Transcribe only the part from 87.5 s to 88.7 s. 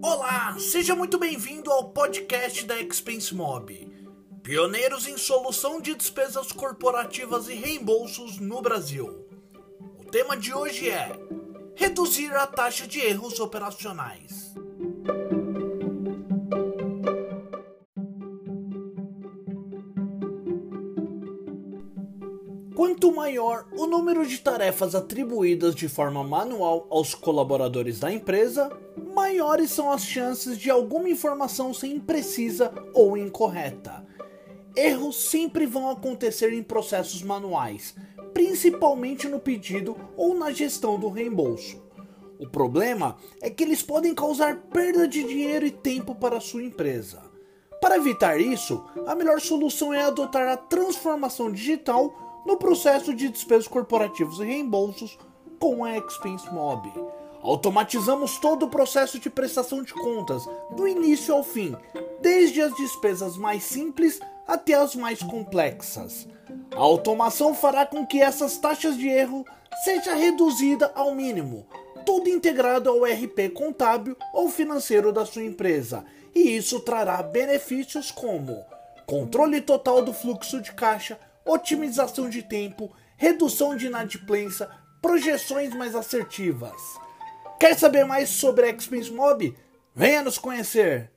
Quer saber mais sobre a